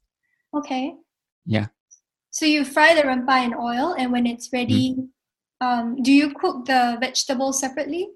[0.52, 0.94] Okay.
[1.46, 1.66] Yeah.
[2.30, 5.08] So you fry the rempah in oil, and when it's ready, Mm.
[5.60, 8.10] um, do you cook the vegetables separately?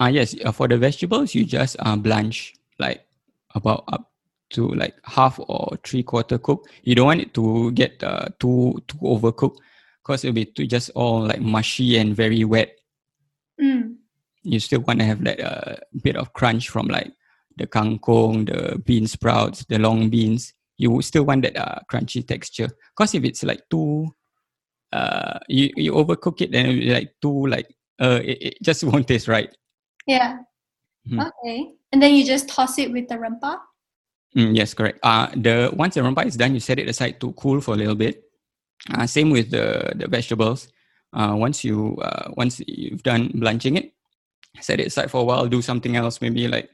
[0.00, 3.06] Ah yes, uh, for the vegetables you just uh, blanch like
[3.54, 4.10] about up
[4.54, 6.66] to like half or three quarter cook.
[6.82, 9.58] You don't want it to get uh, too too overcooked
[10.02, 12.76] because it'll be too just all like mushy and very wet.
[13.60, 13.96] Mm.
[14.42, 17.12] You still want to have that uh, bit of crunch from like
[17.56, 20.52] the kangkong, the bean sprouts, the long beans.
[20.76, 22.68] You still want that uh, crunchy texture.
[22.96, 24.14] Because if it's like too,
[24.92, 27.68] uh, you you overcook it, then it'll be like too like
[28.00, 29.50] uh, it, it just won't taste right.
[30.06, 30.38] Yeah.
[31.08, 31.26] Mhm.
[31.26, 31.72] Okay.
[31.92, 33.58] And then you just toss it with the rempah.
[34.36, 34.98] Mm, yes, correct.
[35.02, 37.76] Uh, the once the rempah is done, you set it aside to cool for a
[37.76, 38.24] little bit.
[38.92, 40.68] Uh, same with the the vegetables.
[41.12, 43.94] Uh, once you uh, once you've done blanching it,
[44.60, 45.46] set it aside for a while.
[45.46, 46.20] Do something else.
[46.20, 46.68] Maybe like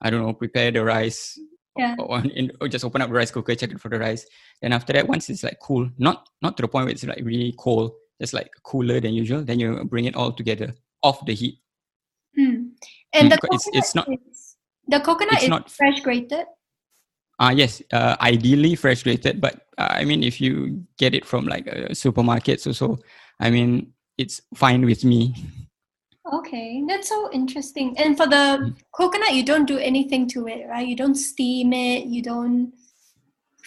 [0.00, 1.38] I don't know, prepare the rice.
[1.74, 1.96] Yeah.
[1.98, 2.22] Or,
[2.60, 4.26] or, just open up the rice cooker, check it for the rice.
[4.60, 7.24] Then after that, once it's like cool, not not to the point where it's like
[7.24, 9.42] really cold, just like cooler than usual.
[9.42, 11.58] Then you bring it all together off the heat.
[12.38, 12.72] Mm.
[13.14, 16.44] And Mm, the it's- coconut it's not- is, the coconut is not- fresh grated.
[17.42, 21.50] Ah yes, uh, ideally fresh grated, but uh, I mean if you get it from
[21.50, 23.02] like a supermarket, so so
[23.42, 25.34] I mean it's fine with me.
[26.22, 27.98] Okay, that's so interesting.
[27.98, 30.86] And for the coconut, you don't do anything to it, right?
[30.86, 32.70] You don't steam it, you don't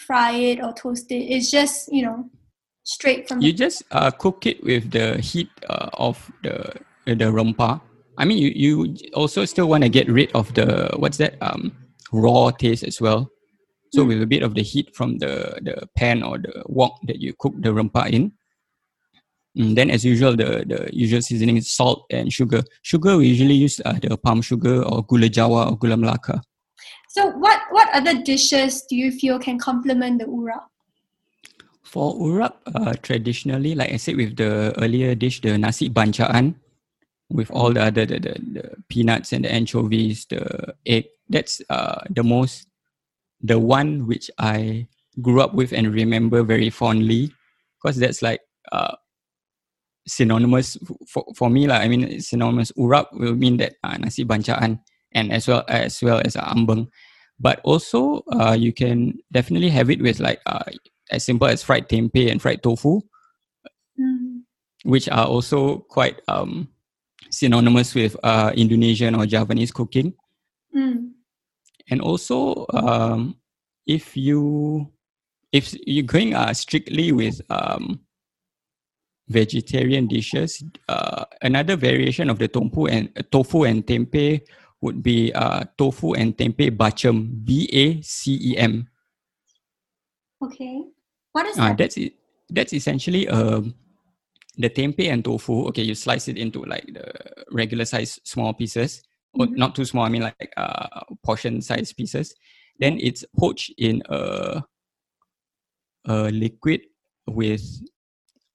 [0.08, 1.28] fry it or toast it.
[1.28, 2.32] It's just you know
[2.88, 7.28] straight from You the just uh, cook it with the heat uh, of the the
[7.28, 7.84] rempah.
[8.16, 11.76] I mean you you also still want to get rid of the what's that um
[12.08, 13.35] raw taste as well.
[13.92, 14.08] So Mm.
[14.08, 17.34] with a bit of the heat from the the pan or the wok that you
[17.38, 18.32] cook the rempah in.
[19.56, 22.62] Mm, then as usual the the usual seasoning is salt and sugar.
[22.82, 26.42] Sugar we usually use uh, the palm sugar or gula jawa or gula melaka.
[27.08, 30.68] So what what other dishes do you feel can complement the urap?
[31.86, 36.56] For urap, uh, traditionally, like I said with the earlier dish, the nasi bancakan,
[37.30, 41.06] with all the other the, the, the peanuts and the anchovies, the egg.
[41.28, 42.66] That's uh, the most,
[43.40, 44.86] the one which I
[45.20, 47.32] grew up with and remember very fondly,
[47.78, 48.40] because that's like
[48.72, 48.96] uh,
[50.06, 50.76] synonymous
[51.08, 51.76] for, for me lah.
[51.76, 54.80] I mean, synonymous urap will mean that uh, nasi bancakan
[55.14, 56.88] and as well as well as uh, ambeng.
[57.38, 60.64] But also, uh, you can definitely have it with like uh,
[61.10, 63.00] as simple as fried tempeh and fried tofu,
[63.98, 64.44] Mm.
[64.84, 66.68] which are also quite um,
[67.30, 70.12] synonymous with uh, Indonesian or Javanese cooking.
[70.76, 71.05] Mm.
[71.90, 73.36] And also, um,
[73.86, 74.90] if you
[75.52, 78.00] if you're going uh, strictly with um,
[79.28, 84.42] vegetarian dishes, uh, another variation of the tofu and tofu and tempeh
[84.82, 88.88] would be uh, tofu and tempeh bacem, B A C E M.
[90.42, 90.82] Okay.
[91.32, 91.78] What is Uh, that?
[91.78, 92.14] that's it.
[92.50, 93.74] That's essentially um,
[94.58, 95.66] the tempeh and tofu.
[95.68, 97.06] Okay, you slice it into like the
[97.52, 99.05] regular size small pieces,
[99.38, 99.56] or Mhm.
[99.56, 100.04] not too small.
[100.04, 102.34] I mean like uh, portion size pieces.
[102.80, 104.62] Then it's poached in a
[106.06, 106.80] a liquid
[107.26, 107.64] with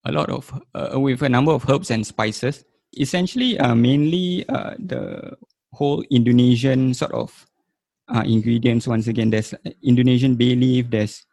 [0.06, 2.64] a lot of uh, with a number of herbs and spices.
[2.98, 5.36] Essentially, uh, mainly uh, the
[5.74, 7.32] whole Indonesian sort of
[8.14, 8.88] uh, ingredients.
[8.88, 10.90] Once again, there's Indonesian bay leaf.
[10.90, 11.24] There's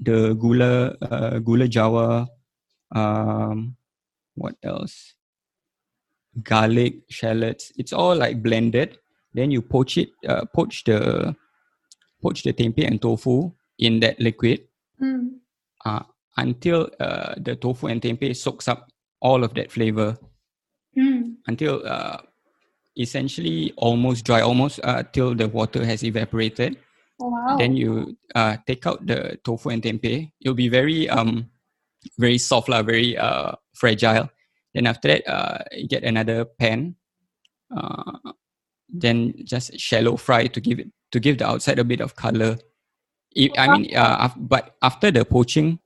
[0.00, 2.28] the gula uh, gula jawa
[2.94, 3.74] um
[4.36, 5.15] what else
[6.42, 8.98] garlic shallots it's all like blended
[9.34, 11.34] then you poach it uh, poach the
[12.22, 14.60] poach the tempeh and tofu in that liquid
[15.00, 15.40] Mm.
[15.84, 16.00] uh,
[16.38, 18.88] until uh, the tofu and tempeh soaks up
[19.20, 20.16] all of that flavor
[20.96, 21.36] Mm.
[21.46, 22.16] until uh,
[22.96, 26.76] essentially almost dry almost uh, till the water has evaporated
[27.20, 27.56] Oh, wow.
[27.56, 30.30] then you uh, take out the tofu and tempeh.
[30.40, 31.48] It'll be very um
[32.18, 34.28] very soft lah, very uh fragile.
[34.76, 36.96] Then after that, uh, you get another pan.
[37.74, 38.12] Uh,
[38.92, 42.58] then just shallow fry to give it to give the outside a bit of color.
[43.34, 45.80] It, I mean, uh, but after the poaching,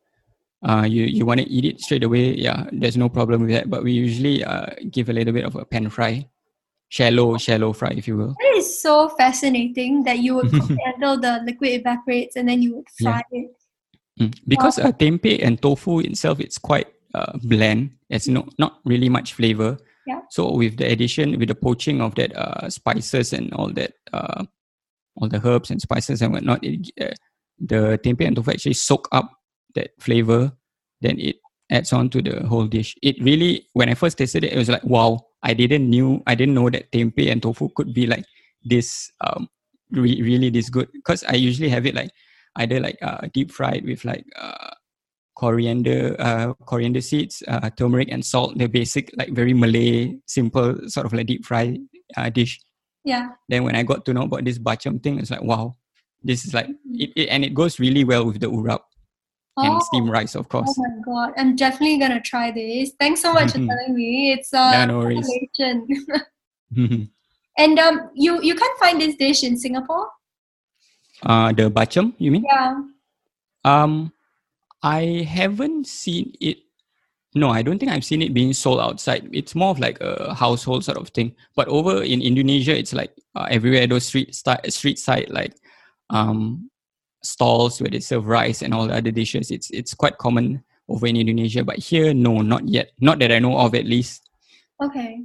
[0.66, 3.70] uh, you you want to eat it straight away, yeah, there's no problem with that.
[3.70, 6.26] But we usually uh, give a little bit of a pan fry,
[6.90, 8.35] shallow shallow fry, if you will.
[8.42, 12.90] That is so fascinating that you would until the liquid evaporates and then you would
[12.90, 13.38] fry Yeah.
[13.38, 13.55] it.
[14.18, 14.35] Mm.
[14.50, 17.90] Because uh, tempeh and tofu itself, it's quite uh, bland.
[18.08, 19.78] It's no, not really much flavor.
[20.06, 20.20] Yeah.
[20.30, 24.44] So with the addition, with the poaching of that uh, spices and all that, uh,
[25.16, 27.14] all the herbs and spices and whatnot, it, uh,
[27.58, 29.30] the tempeh and tofu actually soak up
[29.74, 30.52] that flavor.
[31.00, 31.36] Then it
[31.70, 32.96] adds on to the whole dish.
[33.02, 35.26] It really, when I first tasted it, it was like, wow!
[35.42, 38.24] I didn't knew, I didn't know that tempeh and tofu could be like
[38.64, 39.48] this, um,
[39.90, 40.88] re- really this good.
[40.92, 42.10] Because I usually have it like
[42.56, 44.70] either like uh, deep fried with like uh,
[45.40, 51.07] coriander uh, coriander seeds uh, turmeric and salt the basic like very malay simple sort
[51.07, 51.64] of like deep fry
[52.18, 52.61] uh, dish
[53.05, 53.26] Yeah.
[53.48, 55.64] then when i got to know about this bacem thing it's like wow
[56.22, 56.68] this is like
[57.05, 58.85] it, it and it goes really well with the urap
[59.64, 61.33] and Oh, steamed rice of course oh my god.
[61.40, 62.92] I'm definitely gonna try this.
[63.00, 63.68] Thanks so much for Mhm.
[63.68, 64.33] telling me.
[64.37, 65.74] It's uh Yeah, no revelation.
[67.64, 70.07] and um you you can't find this dish in Singapore?
[71.33, 72.81] uh the bacem you mean Yeah.
[73.64, 74.12] Um,
[74.82, 76.58] I haven't seen it.
[77.34, 79.28] No, I don't think I've seen it being sold outside.
[79.32, 81.34] It's more of like a household sort of thing.
[81.54, 84.34] But over in Indonesia, it's like uh, everywhere those street
[84.68, 85.54] street side like
[86.10, 86.68] um
[87.22, 89.50] stalls where they serve rice and all the other dishes.
[89.50, 91.62] It's it's quite common over in Indonesia.
[91.62, 92.90] But here, no, not yet.
[93.00, 94.28] Not that I know of, at least.
[94.82, 95.22] Okay.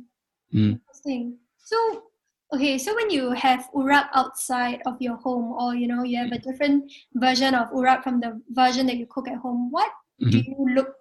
[0.54, 0.80] Mm.
[0.80, 1.38] Interesting.
[1.58, 2.05] So
[2.54, 6.32] okay, so when you have urap outside of your home or you know you have
[6.32, 10.40] a different version of urap from the version that you cook at home, what do
[10.40, 10.46] Mhm.
[10.48, 10.96] you look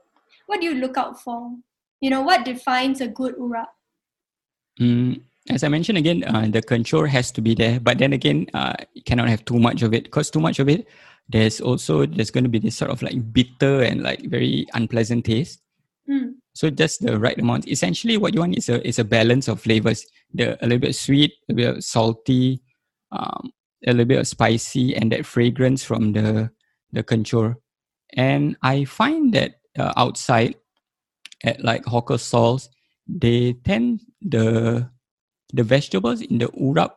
[0.46, 1.57] what do you look out for?
[2.00, 3.68] You know, what defines a good urap?
[4.80, 7.80] Mm, as I mentioned again, uh, the kencur has to be there.
[7.80, 10.68] But then again, uh, you cannot have too much of it because too much of
[10.68, 10.87] it,
[11.28, 15.24] there's also there's going to be this sort of like bitter and like very unpleasant
[15.24, 15.61] taste.
[16.09, 16.35] Mm.
[16.54, 17.68] So just the right amount.
[17.68, 20.06] Essentially, what you want is a is a balance of flavors.
[20.32, 22.62] The a little bit sweet, a little bit salty,
[23.10, 23.50] um,
[23.86, 26.50] a little bit spicy, and that fragrance from the
[26.92, 27.56] the kencur.
[28.16, 30.54] And I find that uh, outside
[31.42, 32.70] at like hawker stalls,
[33.08, 34.88] they tend the
[35.52, 36.92] the vegetables in the urap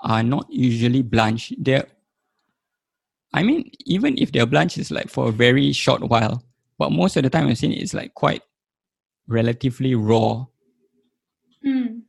[0.00, 1.52] are not usually blanched.
[1.62, 1.86] They're
[3.32, 6.42] I mean, even if they're blanched, it's like for a very short while.
[6.78, 8.42] But most of the time I've seen it, it's like quite
[9.30, 10.44] relatively raw.
[11.64, 12.02] Mm.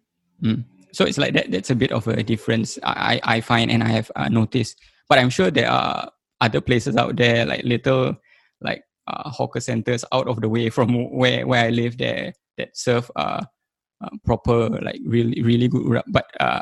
[0.43, 0.65] Mm.
[0.91, 1.51] So it's like that.
[1.51, 4.77] That's a bit of a difference I, I find and I have uh, noticed.
[5.07, 8.15] But I'm sure there are other places out there, like little
[8.59, 12.75] like uh, hawker centers out of the way from where where I live there that
[12.75, 13.43] serve uh,
[14.03, 16.01] uh proper like really really good.
[16.07, 16.61] But uh,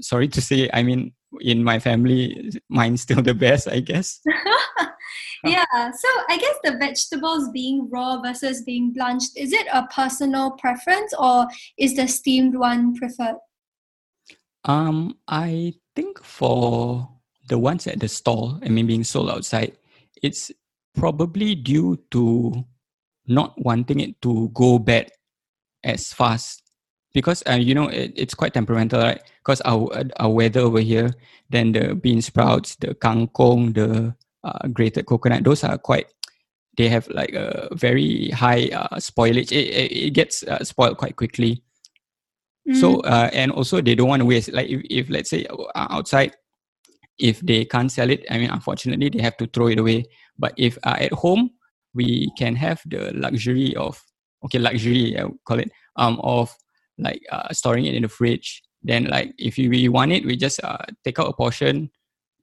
[0.00, 4.20] sorry to say, I mean in my family, mine's still the best, I guess.
[5.44, 10.52] yeah, so I guess the vegetables being raw versus being blanched, is it a personal
[10.52, 11.46] preference or
[11.78, 13.36] is the steamed one preferred?
[14.64, 17.08] Um, I think for
[17.48, 19.76] the ones at the stall, I mean, being sold outside,
[20.22, 20.50] it's
[20.94, 22.64] probably due to
[23.26, 25.10] not wanting it to go bad
[25.82, 26.62] as fast
[27.12, 29.22] because uh, you know it, it's quite temperamental, right?
[29.38, 31.14] Because our our weather over here,
[31.48, 36.06] then the bean sprouts, the kangkong, the uh, grated coconut, those are quite.
[36.76, 39.52] They have like a very high uh, spoilage.
[39.52, 41.62] It, it, it gets uh, spoiled quite quickly.
[42.72, 44.52] So uh, and also they don't want to waste.
[44.52, 46.34] Like if, if let's say uh, outside,
[47.18, 50.06] if they can't sell it, I mean unfortunately they have to throw it away.
[50.38, 51.50] But if uh, at home,
[51.92, 54.02] we can have the luxury of
[54.44, 56.54] okay luxury I would call it um of
[56.98, 58.62] like uh, storing it in the fridge.
[58.82, 61.90] Then like if you really want it, we just uh, take out a portion,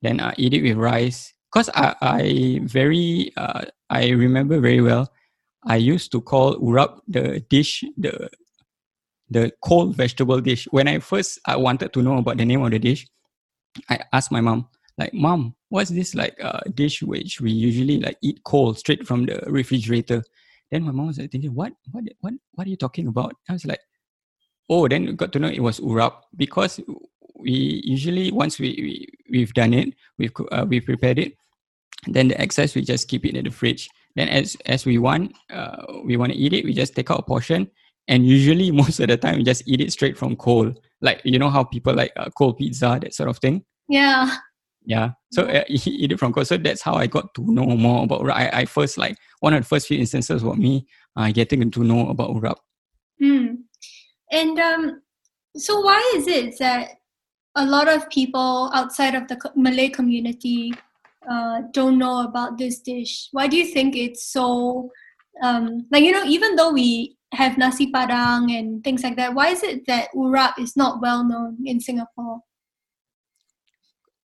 [0.02, 1.34] then uh, eat it with rice.
[1.52, 5.12] Cause I I very uh, I remember very well.
[5.68, 8.30] I used to call urap the dish the
[9.30, 10.68] the cold vegetable dish.
[10.72, 13.08] When I first I wanted to know about the name of the dish,
[13.90, 18.18] I asked my mom, like, Mom, what's this like uh, dish which we usually like
[18.22, 20.24] eat cold straight from the refrigerator?
[20.70, 23.36] Then my mom was like thinking, what, what, what, what are you talking about?
[23.50, 23.80] I was like,
[24.70, 26.80] oh, then got to know it was urap because
[27.42, 31.34] we usually once we, we we've done it, we've uh, we've prepared it,
[32.08, 33.90] then the excess we just keep it in the fridge.
[34.16, 37.20] Then as as we want, uh, we want to eat it, we just take out
[37.20, 37.70] a portion,
[38.08, 40.80] and usually most of the time we just eat it straight from cold.
[41.02, 43.64] Like you know how people like uh, cold pizza, that sort of thing.
[43.90, 44.36] Yeah.
[44.86, 45.12] Yeah.
[45.32, 46.48] So uh, eat it from cold.
[46.48, 48.34] So that's how I got to know more about urap.
[48.34, 51.84] I, I first like one of the first few instances was me uh, getting to
[51.84, 52.56] know about urap.
[53.20, 53.56] Hmm.
[54.32, 55.02] And um,
[55.56, 57.01] so why is it that
[57.56, 60.74] a lot of people outside of the Malay community
[61.30, 63.30] uh, don't know about this dish?
[63.32, 64.92] Why do you think it's so
[65.44, 69.50] um, like you know even though we have nasi padang and things like that, why
[69.50, 72.42] is it that urap is not well known in Singapore?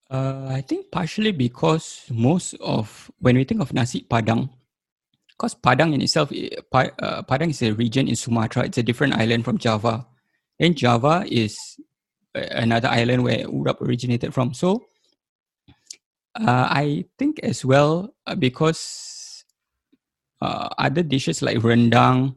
[0.09, 4.49] Uh, I think partially because most of when we think of nasi padang,
[5.36, 8.63] because Padang in itself, uh, Padang is a region in Sumatra.
[8.63, 10.07] It's a different island from Java,
[10.59, 11.57] and Java is
[12.36, 14.53] another island where urap originated from.
[14.53, 14.86] So,
[16.36, 19.43] uh, I think as well uh, because
[20.41, 22.36] uh, other dishes like rendang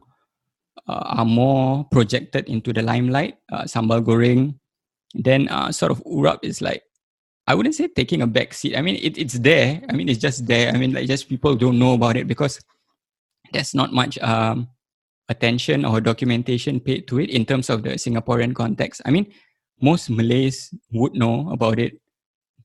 [0.87, 3.37] uh, are more projected into the limelight.
[3.51, 4.55] Uh, sambal goreng,
[5.13, 6.83] then sort of urap is like
[7.47, 8.77] I wouldn't say taking a back seat.
[8.77, 9.81] I mean, it, it's there.
[9.89, 10.71] I mean, it's just there.
[10.71, 12.61] I mean, like just people don't know about it because
[13.51, 14.69] there's not much um,
[15.29, 19.01] attention or documentation paid to it in terms of the Singaporean context.
[19.03, 19.33] I mean,
[19.81, 21.99] most Malays would know about it,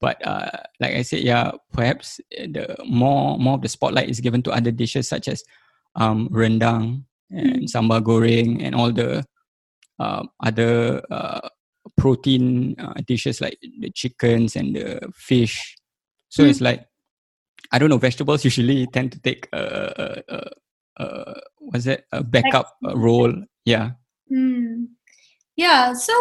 [0.01, 0.51] but uh,
[0.81, 4.71] like I said, yeah, perhaps the more more of the spotlight is given to other
[4.71, 5.43] dishes such as
[5.97, 7.71] um, rendang and mm.
[7.71, 9.25] sambal goreng and all the
[9.99, 11.49] uh, other uh,
[11.97, 15.77] protein uh, dishes like the chickens and the fish.
[16.29, 16.51] So mm.
[16.51, 16.87] it's like
[17.73, 17.99] I don't know.
[17.99, 23.33] Vegetables usually tend to take a, a, a, a what's it a backup role.
[23.65, 23.93] Yeah.
[24.33, 24.94] Mm.
[25.57, 25.93] Yeah.
[25.93, 26.13] So,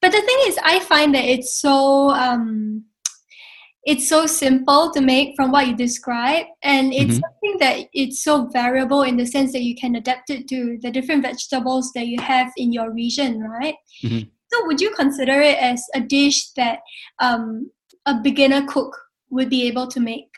[0.00, 2.84] but the thing is, I find that it's so um,
[3.84, 7.20] it's so simple to make from what you describe and it's mm-hmm.
[7.20, 10.90] something that it's so variable in the sense that you can adapt it to the
[10.90, 13.74] different vegetables that you have in your region right
[14.04, 14.28] mm-hmm.
[14.52, 16.80] So, would you consider it as a dish that
[17.20, 17.70] um,
[18.04, 18.92] a beginner cook
[19.30, 20.28] would be able to make?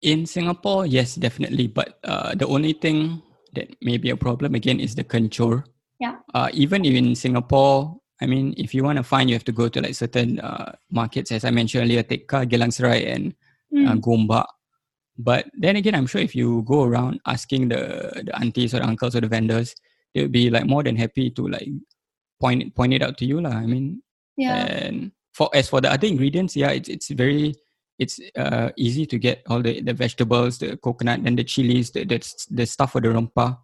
[0.00, 1.66] In Singapore, yes, definitely.
[1.68, 3.20] But uh, the only thing
[3.52, 5.64] that may be a problem again is the kencur.
[6.00, 6.16] Yeah.
[6.34, 9.68] Uh, even in Singapore, I mean, if you want to find, you have to go
[9.68, 13.34] to like certain uh, markets, as I mentioned earlier, Tekka, Geylang Serai, and
[13.72, 13.88] mm.
[13.88, 14.46] uh, Gombak.
[15.18, 18.86] But then again, I'm sure if you go around asking the the aunties or the
[18.86, 19.74] uncles or the vendors,
[20.14, 21.68] they'll be like more than happy to like
[22.40, 23.54] point point it out to you lah.
[23.54, 24.02] I mean,
[24.36, 24.66] yeah.
[24.66, 27.54] And for as for the other ingredients, yeah, it's it's very
[27.98, 32.04] it's uh, easy to get all the, the vegetables, the coconut, and the chilies, the
[32.04, 32.18] the,
[32.50, 33.58] the stuff for the rempah.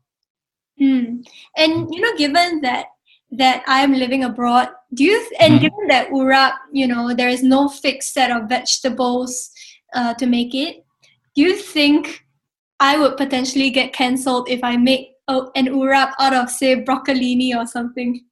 [0.80, 1.26] Mm.
[1.56, 2.86] And you know, given that
[3.32, 5.60] that I'm living abroad, do you and mm.
[5.60, 9.50] given that urap, you know, there is no fixed set of vegetables
[9.94, 10.84] uh, to make it,
[11.34, 12.24] do you think
[12.80, 17.54] I would potentially get cancelled if I make oh, an urap out of say broccolini
[17.54, 18.24] or something?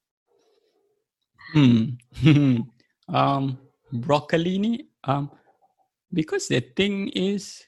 [1.52, 1.84] Hmm.
[3.08, 3.58] um,
[3.94, 4.86] broccolini.
[5.04, 5.30] Um,
[6.12, 7.62] because the thing is,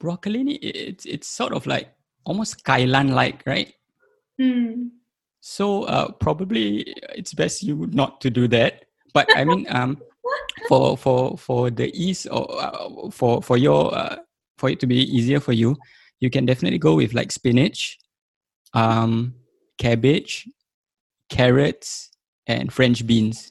[0.00, 0.58] broccolini.
[0.62, 1.94] It's it's sort of like
[2.24, 3.72] almost kailan like, right?
[4.38, 4.88] Hmm.
[5.40, 8.84] So uh, probably it's best you not to do that.
[9.12, 9.98] But I mean, um,
[10.68, 14.16] for for for the ease or uh, for for your uh,
[14.56, 15.76] for it to be easier for you,
[16.20, 17.98] you can definitely go with like spinach,
[18.74, 19.34] um,
[19.78, 20.48] cabbage,
[21.28, 22.10] carrots,
[22.46, 23.50] and French beans.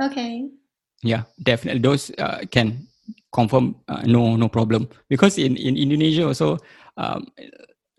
[0.00, 0.48] Okay.
[1.02, 1.80] Yeah, definitely.
[1.80, 2.86] Those uh, can
[3.32, 6.58] confirm uh, no no problem because in in Indonesia also
[6.96, 7.26] um,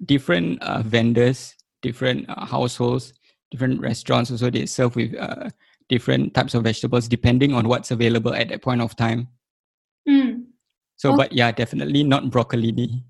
[0.05, 3.13] different uh, vendors, different uh, households,
[3.51, 5.49] different restaurants also they serve with uh,
[5.87, 9.27] different types of vegetables depending on what's available at that point of time.
[10.09, 10.45] Mm.
[10.95, 11.17] So, okay.
[11.17, 13.03] but yeah, definitely not broccolini.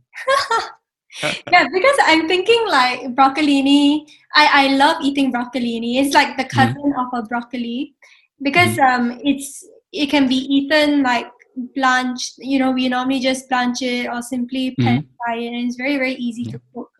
[1.51, 4.07] yeah, because I'm thinking like broccolini.
[4.35, 6.01] I, I love eating broccolini.
[6.03, 6.59] It's like the mm-hmm.
[6.59, 7.07] cousin mm.
[7.07, 7.95] of a broccoli
[8.41, 8.83] because mm.
[8.83, 12.35] um it's it can be eaten like blanched.
[12.37, 15.07] You know, we normally just blanch it or simply pan mm.
[15.17, 16.91] fry it, and it's very very easy to cook.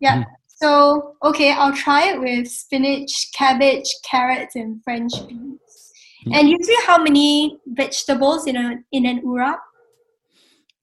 [0.00, 0.22] Yeah.
[0.22, 0.24] Mm.
[0.46, 5.60] So okay, I'll try it with spinach, cabbage, carrots, and French beans.
[6.32, 9.58] And usually, how many vegetables in a in an urap?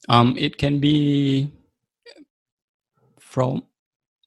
[0.10, 1.52] Um, it can be
[3.20, 3.64] from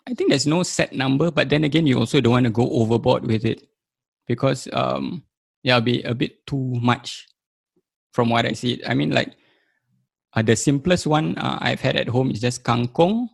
[0.06, 2.68] I think there's no set number, but then again, you also don't want to go
[2.70, 3.66] overboard with it
[4.26, 5.22] because um,
[5.62, 7.28] yeah, it'll be a bit too much
[8.12, 8.82] from what I see.
[8.86, 9.34] I mean, like
[10.34, 13.28] uh, the simplest one uh, I've had at home is just kangkong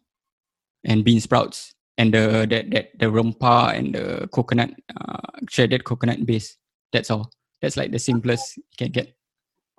[0.85, 4.70] and bean sprouts and the that that the rempah and the coconut
[5.01, 6.57] uh, shredded coconut base.
[6.93, 7.31] That's all.
[7.61, 9.16] That's like the simplest you can get.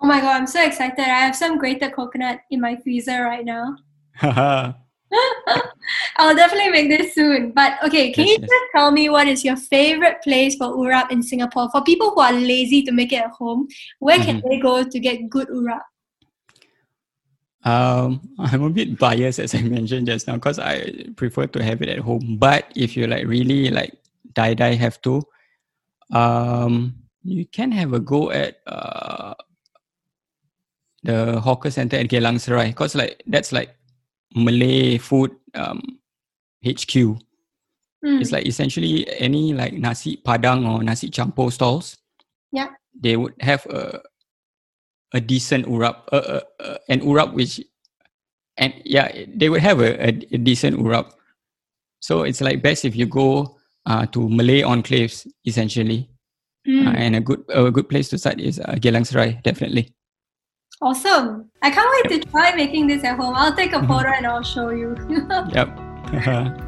[0.01, 0.99] Oh my god, I'm so excited!
[0.99, 3.77] I have some grated coconut in my freezer right now.
[6.17, 7.51] I'll definitely make this soon.
[7.51, 8.49] But okay, can yes, you yes.
[8.49, 11.69] just tell me what is your favorite place for urap in Singapore?
[11.71, 13.67] For people who are lazy to make it at home,
[13.99, 14.39] where mm-hmm.
[14.39, 15.81] can they go to get good urap?
[17.63, 21.81] Um, I'm a bit biased as I mentioned just now because I prefer to have
[21.81, 22.37] it at home.
[22.39, 23.93] But if you like really like
[24.33, 25.23] die die have to,
[26.11, 29.35] um, you can have a go at uh,
[31.03, 33.76] the hawker center at Geylang Serai because like that's like
[34.35, 35.81] Malay food um,
[36.65, 37.19] HQ.
[38.05, 38.21] Mm.
[38.21, 41.97] It's like essentially any like nasi padang or nasi campur stalls.
[42.51, 42.69] Yeah.
[42.93, 44.01] They would have a
[45.13, 47.61] a decent urap, uh, uh, uh, an urap which,
[48.57, 51.11] and yeah, they would have a, a, a decent urap.
[51.99, 56.09] So it's like best if you go uh, to Malay enclaves essentially,
[56.67, 56.87] mm.
[56.87, 59.93] uh, and a good a good place to start is uh, Geylang Serai definitely.
[60.81, 61.49] Awesome!
[61.61, 62.21] I can't wait yep.
[62.21, 63.33] to try making this at home.
[63.35, 63.87] I'll take a mm-hmm.
[63.87, 64.95] photo and I'll show you.
[65.53, 66.57] yep.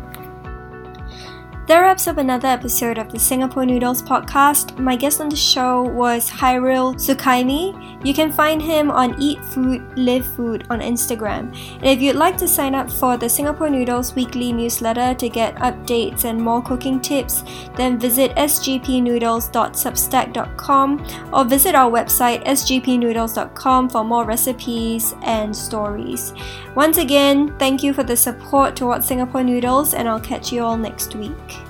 [1.70, 4.80] That wraps up another episode of the Singapore Noodles podcast.
[4.80, 8.04] My guest on the show was Hairil Sukaime.
[8.04, 11.56] You can find him on Eat Food, Live Food on Instagram.
[11.76, 15.58] And if you'd like to sign up for the Singapore Noodles weekly newsletter to get
[15.58, 17.44] updates and more cooking tips,
[17.76, 26.34] then visit sgpnoodles.substack.com or visit our website sgpnoodles.com for more recipes and stories.
[26.80, 30.78] Once again, thank you for the support towards Singapore Noodles, and I'll catch you all
[30.78, 31.69] next week.